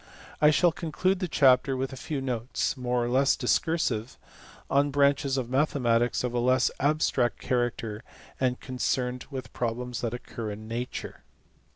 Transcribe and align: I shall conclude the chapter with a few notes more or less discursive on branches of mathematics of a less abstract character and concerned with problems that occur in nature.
I 0.41 0.49
shall 0.49 0.71
conclude 0.71 1.19
the 1.19 1.27
chapter 1.27 1.77
with 1.77 1.93
a 1.93 1.95
few 1.95 2.21
notes 2.21 2.75
more 2.75 3.05
or 3.05 3.07
less 3.07 3.35
discursive 3.35 4.17
on 4.67 4.89
branches 4.89 5.37
of 5.37 5.47
mathematics 5.47 6.23
of 6.23 6.33
a 6.33 6.39
less 6.39 6.71
abstract 6.79 7.37
character 7.37 8.03
and 8.39 8.59
concerned 8.59 9.25
with 9.29 9.53
problems 9.53 10.01
that 10.01 10.15
occur 10.15 10.49
in 10.49 10.67
nature. 10.67 11.21